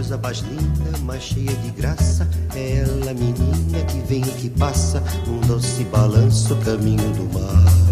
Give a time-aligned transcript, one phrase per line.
[0.00, 2.26] coisa mais linda, mais cheia de graça.
[2.54, 7.89] É ela, menina, que vem e que passa num doce balanço, caminho do mar.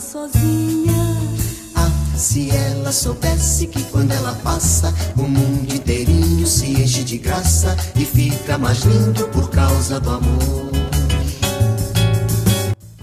[0.00, 0.94] Sozinha.
[1.74, 7.76] Ah, se ela soubesse que quando ela passa, o mundo inteirinho se enche de graça
[7.98, 10.66] e fica mais lindo por causa do amor.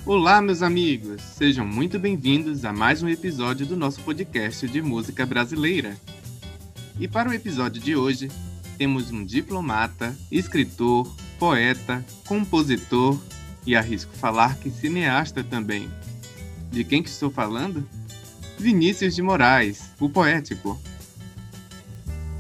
[0.06, 1.22] Olá, meus amigos!
[1.22, 5.98] Sejam muito bem-vindos a mais um episódio do nosso podcast de música brasileira.
[7.00, 8.30] E para o episódio de hoje,
[8.78, 13.20] temos um diplomata, escritor, poeta, compositor
[13.66, 15.90] e arrisco falar que cineasta também.
[16.74, 17.88] De quem que estou falando?
[18.58, 20.80] Vinícius de Moraes, o poético.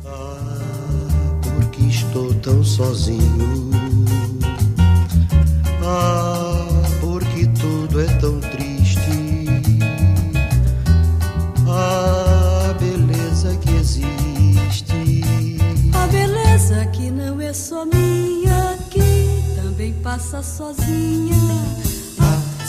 [0.03, 0.59] Ah,
[1.43, 3.69] porque estou tão sozinho.
[5.83, 9.45] Ah, porque tudo é tão triste.
[11.67, 15.21] Ah, a beleza que existe.
[15.93, 21.92] A beleza que não é só minha, que também passa sozinha.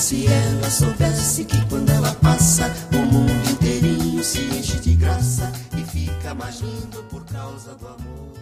[0.04, 5.82] Se ela soubesse que quando ela passa, o mundo inteirinho se enche de graça e
[5.82, 8.34] fica mais lindo por causa do amor.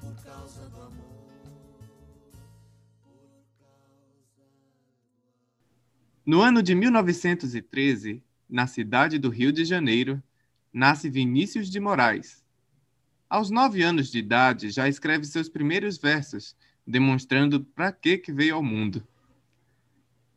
[0.00, 1.04] Por causa do amor.
[6.24, 10.22] No ano de 1913, na cidade do Rio de Janeiro,
[10.72, 12.40] nasce Vinícius de Moraes.
[13.28, 16.54] Aos nove anos de idade, já escreve seus primeiros versos,
[16.86, 19.04] demonstrando para que que veio ao mundo.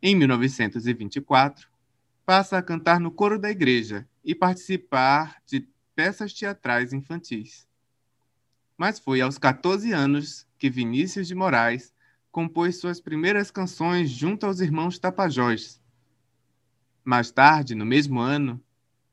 [0.01, 1.67] Em 1924,
[2.23, 7.67] passa a cantar no coro da igreja e participar de peças teatrais infantis.
[8.77, 11.91] Mas foi aos 14 anos que Vinícius de Moraes
[12.31, 15.81] compôs suas primeiras canções junto aos irmãos Tapajós.
[17.03, 18.63] Mais tarde, no mesmo ano,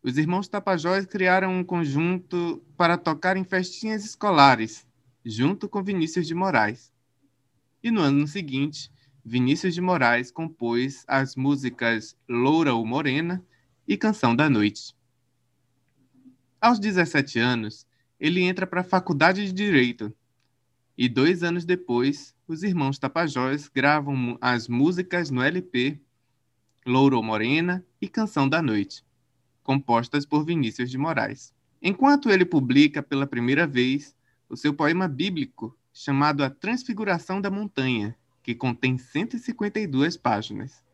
[0.03, 4.87] os irmãos Tapajós criaram um conjunto para tocar em festinhas escolares,
[5.25, 6.93] junto com Vinícius de Moraes.
[7.83, 8.93] E no ano seguinte,
[9.27, 13.43] Vinícius de Moraes compôs as músicas Loura ou Morena
[13.89, 14.95] e Canção da Noite.
[16.61, 17.87] Aos 17 anos,
[18.21, 20.15] ele entra para a Faculdade de Direito
[20.97, 25.99] e dois anos depois, os irmãos Tapajós gravam as músicas no LP
[26.87, 29.03] Louro ou Morena e Canção da Noite,
[29.63, 31.55] compostas por Vinícius de Moraes.
[31.81, 34.15] Enquanto ele publica pela primeira vez
[34.51, 40.85] o seu poema bíblico chamado A Transfiguração da Montanha, que contém 152 páginas.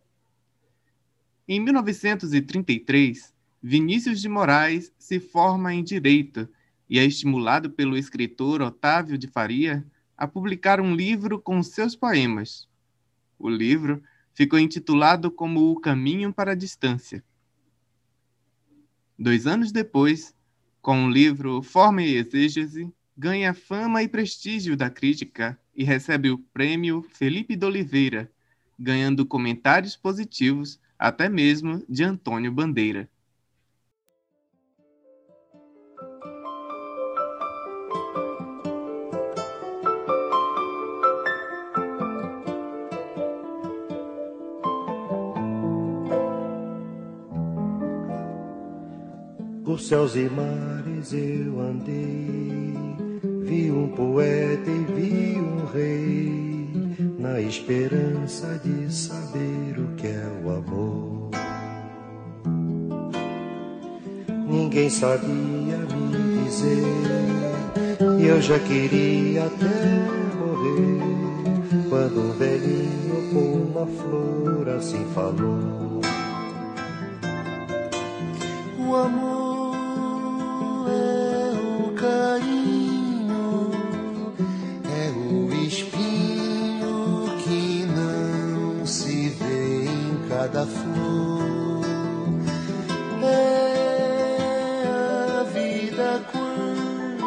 [1.48, 6.48] Em 1933, Vinícius de Moraes se forma em Direito
[6.88, 9.84] e é estimulado pelo escritor Otávio de Faria
[10.16, 12.68] a publicar um livro com seus poemas.
[13.36, 14.00] O livro
[14.32, 17.24] ficou intitulado como O Caminho para a Distância.
[19.18, 20.36] Dois anos depois,
[20.80, 26.36] com o livro Forma e Exégese, ganha fama e prestígio da crítica e recebe o
[26.36, 28.30] prêmio Felipe de Oliveira,
[28.78, 33.08] ganhando comentários positivos até mesmo de Antônio Bandeira.
[49.64, 52.49] Por céus e mares eu andei,
[53.50, 56.68] vi um poeta e vi um rei,
[57.18, 61.30] na esperança de saber o que é o amor.
[64.46, 66.84] Ninguém sabia me dizer,
[68.20, 69.66] e eu já queria até
[70.38, 76.00] morrer, quando um velhinho com uma flor assim falou.
[78.78, 79.49] O amor
[90.60, 91.80] cada flor.
[93.22, 94.84] É
[95.38, 97.26] a vida quando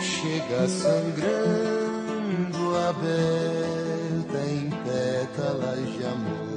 [0.00, 2.58] chega sangrando,
[2.88, 6.52] aberta em pétalas de amor.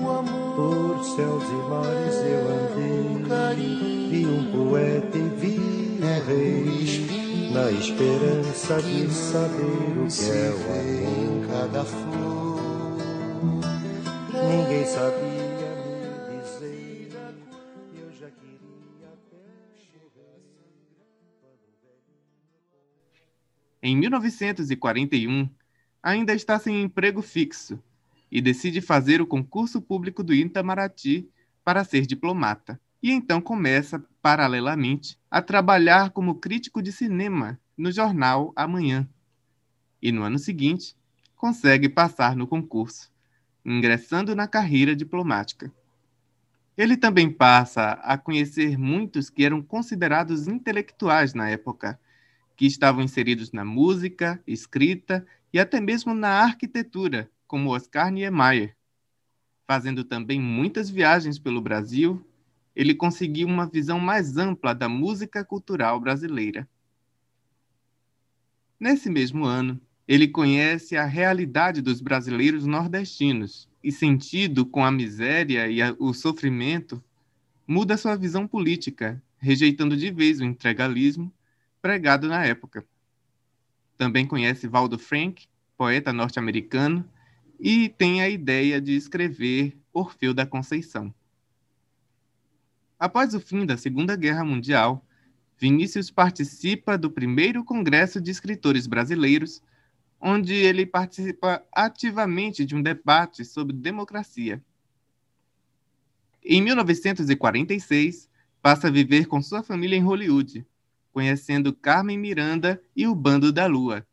[0.00, 2.42] O amor Por céus e mares eu
[3.24, 5.56] andei, vi um poeta e vi
[6.00, 11.22] um rei, na esperança de saber o que é o amor.
[11.48, 12.51] Cada flor,
[14.52, 15.42] ninguém sabia
[23.84, 25.50] Em 1941,
[26.00, 27.82] ainda está sem emprego fixo
[28.30, 31.28] e decide fazer o concurso público do Itamaraty
[31.64, 32.80] para ser diplomata.
[33.02, 39.08] E então começa, paralelamente, a trabalhar como crítico de cinema no jornal Amanhã.
[40.00, 40.94] E no ano seguinte,
[41.34, 43.10] consegue passar no concurso,
[43.64, 45.72] ingressando na carreira diplomática.
[46.76, 52.00] Ele também passa a conhecer muitos que eram considerados intelectuais na época,
[52.56, 58.74] que estavam inseridos na música, escrita e até mesmo na arquitetura, como Oscar Niemeyer.
[59.66, 62.26] Fazendo também muitas viagens pelo Brasil,
[62.74, 66.68] ele conseguiu uma visão mais ampla da música cultural brasileira.
[68.80, 75.68] Nesse mesmo ano, ele conhece a realidade dos brasileiros nordestinos e, sentido com a miséria
[75.68, 77.02] e a, o sofrimento,
[77.66, 81.32] muda sua visão política, rejeitando de vez o entregalismo
[81.80, 82.84] pregado na época.
[83.96, 85.46] Também conhece Valdo Frank,
[85.76, 87.08] poeta norte-americano,
[87.58, 91.14] e tem a ideia de escrever Orfeu da Conceição.
[92.98, 95.04] Após o fim da Segunda Guerra Mundial,
[95.58, 99.62] Vinícius participa do primeiro Congresso de Escritores Brasileiros,
[100.22, 104.64] onde ele participa ativamente de um debate sobre democracia.
[106.44, 108.30] Em 1946,
[108.62, 110.64] passa a viver com sua família em Hollywood,
[111.12, 114.06] conhecendo Carmen Miranda e o Bando da Lua,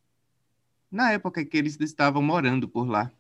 [0.91, 3.11] na época que eles estavam morando por lá.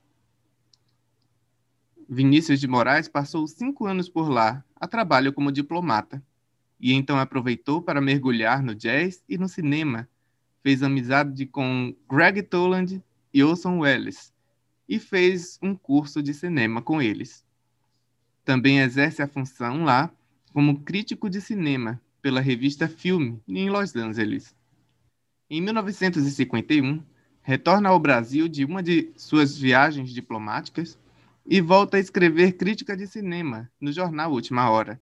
[2.09, 6.23] Vinícius de Moraes passou cinco anos por lá, a trabalho como diplomata,
[6.79, 10.09] e então aproveitou para mergulhar no jazz e no cinema.
[10.61, 13.01] Fez amizade com Greg Toland
[13.33, 14.33] e Orson Welles,
[14.87, 17.45] e fez um curso de cinema com eles.
[18.43, 20.11] Também exerce a função lá
[20.51, 24.55] como crítico de cinema pela revista Filme em Los Angeles.
[25.49, 27.03] Em 1951,
[27.41, 30.97] retorna ao Brasil de uma de suas viagens diplomáticas
[31.45, 35.01] e volta a escrever crítica de cinema no jornal Última Hora.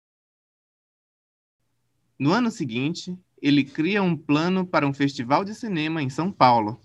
[2.17, 6.79] No ano seguinte, ele cria um plano para um festival de cinema em São Paulo.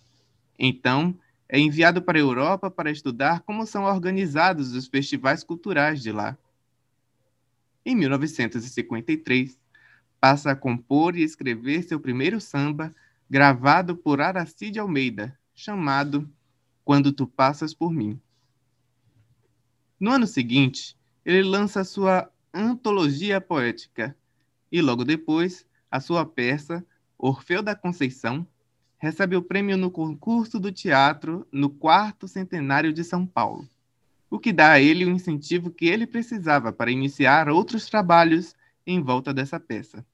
[0.58, 1.18] Então,
[1.48, 6.36] é enviado para a Europa para estudar como são organizados os festivais culturais de lá.
[7.84, 9.58] Em 1953,
[10.18, 12.94] passa a compor e escrever seu primeiro samba,
[13.28, 16.28] gravado por Aracide Almeida, chamado
[16.84, 18.18] Quando Tu Passas por Mim.
[20.00, 24.16] No ano seguinte, ele lança sua antologia poética
[24.72, 26.84] e, logo depois, a sua peça
[27.16, 28.44] Orfeu da Conceição
[28.98, 33.68] recebe o prêmio no concurso do teatro no quarto centenário de São Paulo,
[34.28, 39.00] o que dá a ele o incentivo que ele precisava para iniciar outros trabalhos em
[39.00, 40.04] volta dessa peça.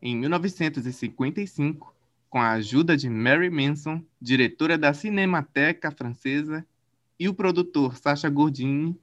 [0.00, 1.92] Em 1955,
[2.28, 6.64] com a ajuda de Mary Manson, diretora da Cinemateca Francesa,
[7.18, 8.96] e o produtor Sacha Gordini,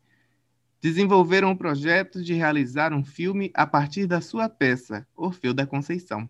[0.82, 6.30] desenvolveram o projeto de realizar um filme a partir da sua peça, Orfeu da Conceição.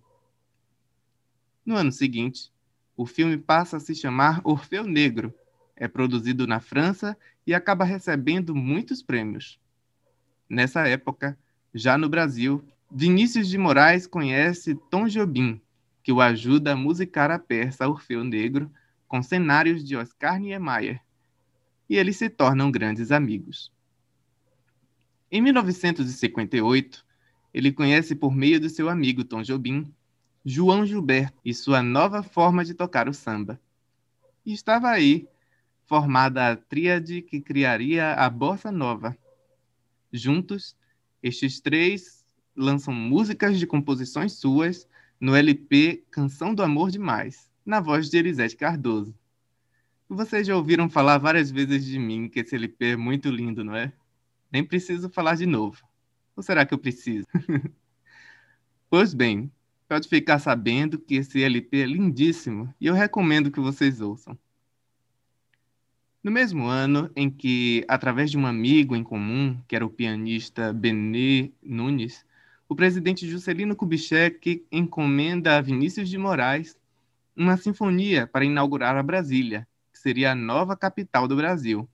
[1.66, 2.52] No ano seguinte,
[2.96, 5.34] o filme passa a se chamar Orfeu Negro,
[5.76, 9.60] é produzido na França e acaba recebendo muitos prêmios.
[10.50, 11.38] Nessa época,
[11.74, 15.62] já no Brasil, Vinícius de Moraes conhece Tom Jobim,
[16.02, 18.72] que o ajuda a musicar a peça Orfeu Negro
[19.08, 21.02] com cenários de Oscar Niemeyer,
[21.90, 23.72] e eles se tornam grandes amigos.
[25.30, 27.06] Em 1958,
[27.54, 29.94] ele conhece por meio do seu amigo Tom Jobim,
[30.46, 33.60] João Gilberto e sua nova forma de tocar o samba.
[34.46, 35.28] E estava aí,
[35.86, 39.18] formada a tríade que criaria a bossa nova.
[40.14, 40.78] Juntos,
[41.22, 42.24] estes três
[42.56, 44.88] lançam músicas de composições suas
[45.20, 49.14] no LP Canção do Amor Demais, na voz de Elisete Cardoso.
[50.08, 53.76] Vocês já ouviram falar várias vezes de mim que esse LP é muito lindo, não
[53.76, 53.92] é?
[54.52, 55.82] Nem preciso falar de novo.
[56.36, 57.28] Ou será que eu preciso?
[58.90, 59.52] pois bem,
[59.88, 64.38] pode ficar sabendo que esse LP é lindíssimo e eu recomendo que vocês ouçam.
[66.24, 70.74] No mesmo ano em que, através de um amigo em comum, que era o pianista
[70.74, 72.26] Benê Nunes,
[72.68, 76.78] o presidente Juscelino Kubitschek encomenda a Vinícius de Moraes
[77.36, 81.88] uma sinfonia para inaugurar a Brasília, que seria a nova capital do Brasil.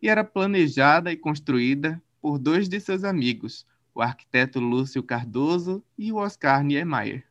[0.00, 6.12] E era planejada e construída por dois de seus amigos, o arquiteto Lúcio Cardoso e
[6.12, 7.24] o Oscar Niemeyer.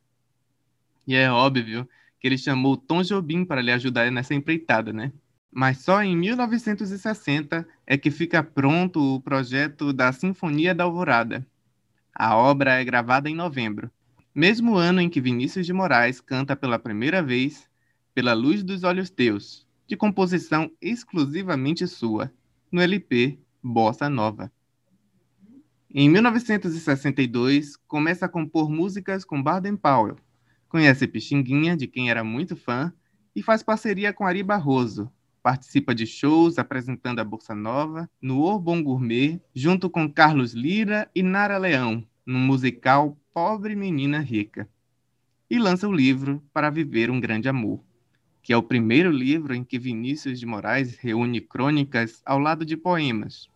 [1.08, 1.88] E é óbvio
[2.20, 5.12] que ele chamou Tom Jobim para lhe ajudar nessa empreitada, né?
[5.52, 11.46] Mas só em 1960 é que fica pronto o projeto da Sinfonia da Alvorada.
[12.14, 13.90] A obra é gravada em novembro,
[14.36, 17.68] mesmo ano em que Vinícius de Moraes canta pela primeira vez
[18.14, 22.32] Pela Luz dos Olhos Teus, de composição exclusivamente sua,
[22.72, 24.52] no LP Bossa Nova.
[25.92, 30.18] Em 1962, começa a compor músicas com Baden Powell.
[30.68, 32.94] Conhece Pixinguinha, de quem era muito fã,
[33.36, 35.12] e faz parceria com Ari Barroso.
[35.42, 41.10] Participa de shows apresentando a Bossa Nova no O Bom Gourmet, junto com Carlos Lira
[41.16, 44.70] e Nara Leão, num musical Pobre Menina Rica.
[45.50, 47.84] E lança o livro Para Viver um Grande Amor,
[48.50, 52.76] que é o primeiro livro em que Vinícius de Moraes reúne crônicas ao lado de
[52.76, 53.48] poemas,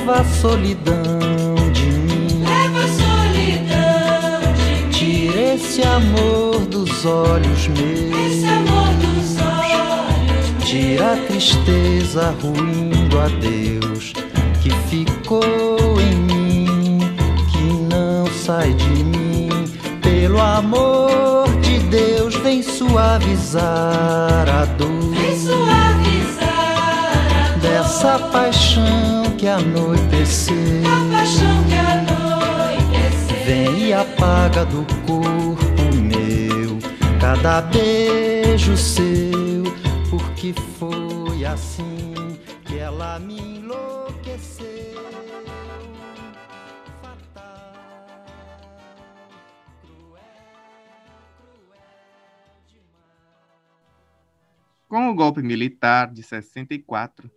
[0.00, 2.42] leva a solidão de mim.
[2.42, 4.90] Leva a solidão de mim.
[4.90, 8.32] Tira esse amor dos olhos meus.
[8.32, 14.12] Esse amor dos olhos Tira a tristeza ruim do adeus
[14.62, 16.98] que ficou em mim,
[17.50, 19.48] que não sai de mim.
[20.00, 25.14] Pelo amor de Deus, vem suavizar a dor.
[25.14, 25.79] Vem suavizar
[28.04, 28.20] a dor.
[28.20, 30.56] Dessa paixão que anoiteceu.
[30.86, 33.44] A paixão que anoiteceu.
[33.44, 36.78] Vem e apaga do corpo meu
[37.20, 39.64] cada beijo seu,
[40.08, 42.14] porque foi assim
[42.64, 44.66] que ela me enlouqueceu.
[54.88, 57.30] Com o golpe militar de 64,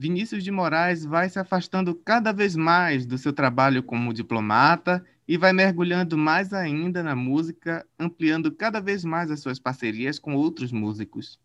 [0.00, 5.36] Vinícius de Moraes vai se afastando cada vez mais do seu trabalho como diplomata e
[5.36, 10.72] vai mergulhando mais ainda na música, ampliando cada vez mais as suas parcerias com outros
[10.72, 11.38] músicos.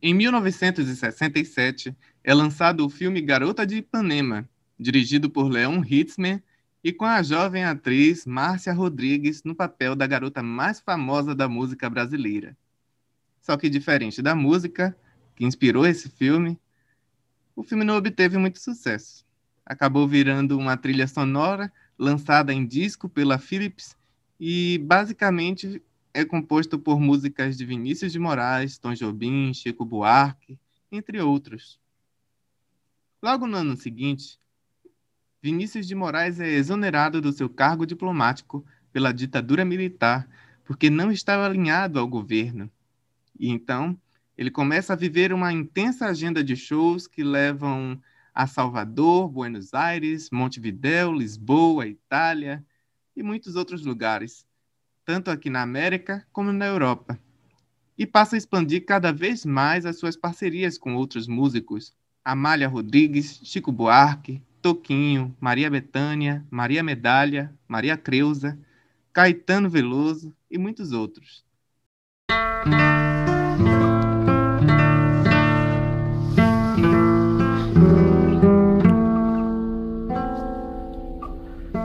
[0.00, 4.48] Em 1967, é lançado o filme Garota de Ipanema,
[4.80, 6.42] dirigido por Leon Hitzman
[6.82, 11.90] e com a jovem atriz Márcia Rodrigues no papel da garota mais famosa da música
[11.90, 12.56] brasileira.
[13.42, 14.96] Só que diferente da música,
[15.34, 16.58] que inspirou esse filme,
[17.54, 19.24] o filme não obteve muito sucesso.
[19.64, 23.96] Acabou virando uma trilha sonora lançada em disco pela Philips
[24.40, 30.58] e basicamente é composto por músicas de Vinícius de Moraes, Tom Jobim, Chico Buarque,
[30.90, 31.80] entre outros.
[33.22, 34.38] Logo no ano seguinte,
[35.40, 40.28] Vinícius de Moraes é exonerado do seu cargo diplomático pela ditadura militar
[40.64, 42.70] porque não estava alinhado ao governo.
[43.38, 43.98] E então
[44.36, 48.00] ele começa a viver uma intensa agenda de shows que levam
[48.34, 52.64] a Salvador, Buenos Aires, Montevideo, Lisboa, Itália
[53.14, 54.46] e muitos outros lugares,
[55.04, 57.18] tanto aqui na América como na Europa.
[57.98, 63.40] E passa a expandir cada vez mais as suas parcerias com outros músicos, Amália Rodrigues,
[63.44, 68.58] Chico Buarque, Toquinho, Maria Bethânia, Maria Medalha, Maria Creuza,
[69.12, 71.44] Caetano Veloso e muitos outros.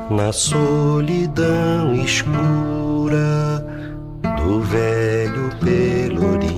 [0.09, 3.65] Na solidão escura
[4.37, 6.57] do velho pelourinho,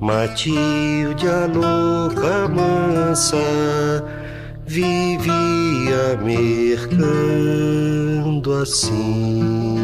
[0.00, 4.04] Matilde a louca mansa
[4.66, 6.94] vivia mercando
[8.54, 9.74] assim.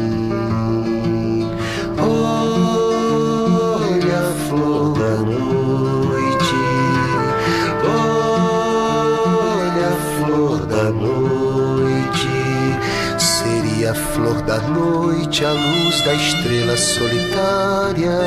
[14.31, 18.19] Flor da noite, a luz da estrela solitária,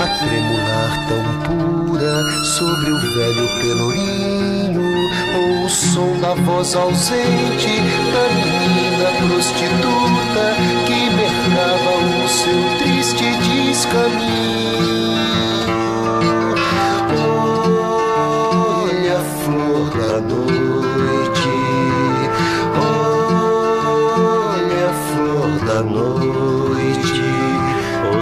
[0.00, 4.82] a tremular tão pura sobre o velho pelourinho,
[5.36, 7.80] ou o som da voz ausente
[8.12, 10.44] da menina prostituta
[10.86, 13.24] que mercava o seu triste
[13.70, 14.95] descaminho.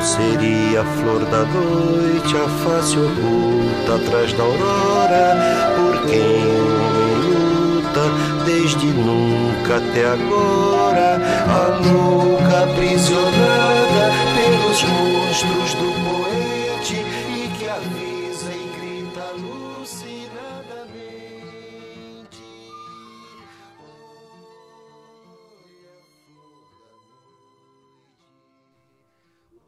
[0.05, 5.37] Seria a flor da noite a face oculta atrás da aurora,
[5.77, 13.64] por quem homem luta desde nunca até agora, a louca aprisionada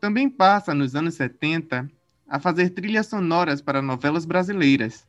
[0.07, 1.91] Também passa, nos anos 70,
[2.29, 5.05] a fazer trilhas sonoras para novelas brasileiras.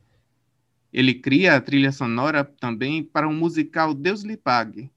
[0.92, 4.90] Ele cria a trilha sonora também para um musical Deus lhe pague,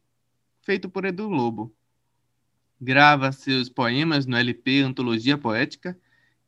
[0.63, 1.71] feito por Edu Lobo.
[2.81, 5.95] Grava seus poemas no LP Antologia Poética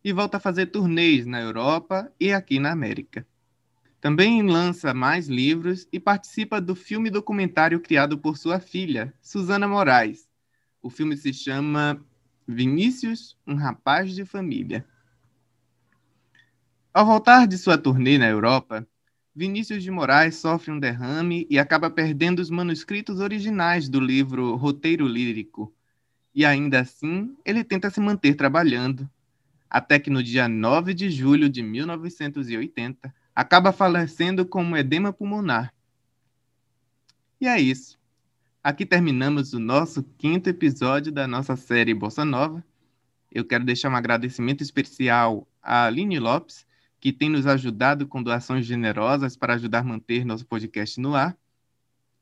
[0.02, 3.26] e volta a fazer turnês na Europa e aqui na América.
[4.00, 10.26] Também lança mais livros e participa do filme documentário criado por sua filha, Susana Moraes.
[10.80, 12.02] O filme se chama
[12.46, 14.84] Vinícius, um rapaz de família.
[16.92, 18.86] Ao voltar de sua turnê na Europa,
[19.34, 25.06] Vinícius de Moraes sofre um derrame e acaba perdendo os manuscritos originais do livro Roteiro
[25.06, 25.72] Lírico.
[26.34, 29.08] E ainda assim, ele tenta se manter trabalhando,
[29.70, 35.72] até que no dia 9 de julho de 1980, acaba falecendo com um edema pulmonar.
[37.40, 37.98] E é isso.
[38.64, 42.64] Aqui terminamos o nosso quinto episódio da nossa série Bossa Nova.
[43.28, 46.64] Eu quero deixar um agradecimento especial a Aline Lopes,
[47.00, 51.36] que tem nos ajudado com doações generosas para ajudar a manter nosso podcast no ar.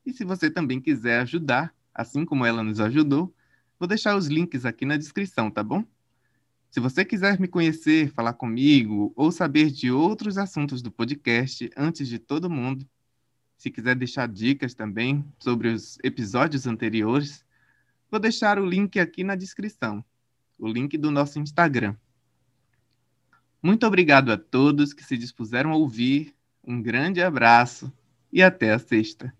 [0.07, 3.35] E se você também quiser ajudar, assim como ela nos ajudou,
[3.79, 5.85] vou deixar os links aqui na descrição, tá bom?
[6.71, 12.09] Se você quiser me conhecer, falar comigo ou saber de outros assuntos do podcast antes
[12.09, 12.89] de todo mundo,
[13.61, 17.45] se quiser deixar dicas também sobre os episódios anteriores,
[18.11, 20.03] vou deixar o link aqui na descrição,
[20.59, 21.95] o link do nosso Instagram.
[23.63, 26.35] Muito obrigado a todos que se dispuseram a ouvir,
[26.67, 27.93] um grande abraço
[28.33, 29.31] e até a sexta.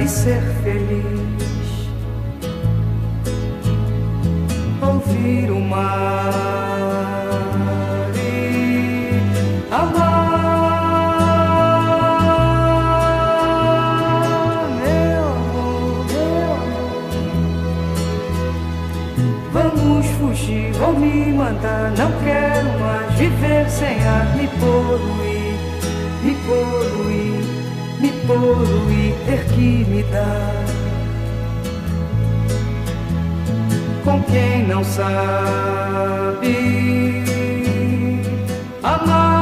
[0.00, 1.36] E ser feliz.
[4.82, 6.32] Ouvir o mar
[8.14, 9.10] e
[9.70, 10.26] amar,
[14.80, 15.94] meu amor,
[16.26, 16.94] meu amor.
[19.52, 21.92] Vamos fugir, vou me mandar.
[21.96, 24.36] Não quero mais viver sem ar.
[24.36, 25.54] Me poluir,
[26.22, 27.35] me poluir,
[28.26, 29.14] poluir,
[29.54, 30.64] que me dar.
[34.04, 36.56] Com quem não sabe
[38.82, 39.35] amar.